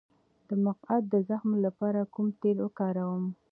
[0.47, 3.25] د مقعد د زخم لپاره کوم تېل وکاروم؟